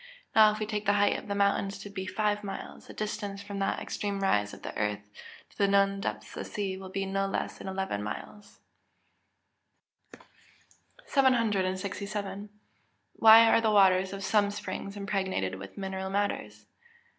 Now, 0.35 0.51
if 0.51 0.57
we 0.57 0.65
take 0.65 0.87
the 0.87 0.93
height 0.93 1.15
of 1.19 1.25
the 1.27 1.35
highest 1.35 1.57
mountain 1.59 1.69
to 1.79 1.89
be 1.91 2.07
five 2.07 2.43
miles, 2.43 2.87
the 2.87 2.93
distance 2.95 3.43
from 3.43 3.59
that 3.59 3.79
extreme 3.79 4.19
rise 4.21 4.51
of 4.51 4.63
the 4.63 4.75
earth, 4.75 5.07
to 5.51 5.57
the 5.59 5.67
known 5.67 5.99
depth 6.01 6.29
of 6.35 6.43
the 6.43 6.49
sea, 6.49 6.75
will 6.75 6.89
be 6.89 7.05
no 7.05 7.27
less 7.27 7.59
than 7.59 7.67
eleven 7.67 8.01
miles. 8.01 8.57
767. 11.05 12.49
_Why 13.21 13.45
are 13.47 13.61
the 13.61 13.69
waters 13.69 14.11
of 14.11 14.23
some 14.23 14.49
springs 14.49 14.97
impregnated 14.97 15.53
with 15.59 15.77
mineral 15.77 16.09
matters? 16.09 16.65